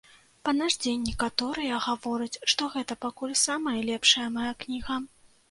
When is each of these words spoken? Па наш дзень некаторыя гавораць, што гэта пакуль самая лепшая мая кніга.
Па 0.47 0.51
наш 0.59 0.77
дзень 0.85 1.03
некаторыя 1.09 1.81
гавораць, 1.87 2.41
што 2.55 2.71
гэта 2.77 2.99
пакуль 3.07 3.37
самая 3.45 3.77
лепшая 3.93 4.27
мая 4.41 4.49
кніга. 4.67 5.01